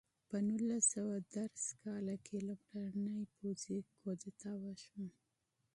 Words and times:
په 0.27 0.37
نولس 0.47 0.83
سوه 0.93 1.15
دېرش 1.35 1.63
کال 1.83 2.07
کې 2.25 2.37
لومړنۍ 2.47 3.19
پوځي 3.35 3.77
کودتا 3.99 4.51
وشوه. 4.63 5.07